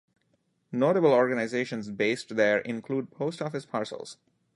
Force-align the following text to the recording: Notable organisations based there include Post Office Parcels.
Notable 0.71 1.13
organisations 1.13 1.91
based 1.91 2.35
there 2.35 2.57
include 2.57 3.11
Post 3.11 3.39
Office 3.39 3.67
Parcels. 3.67 4.17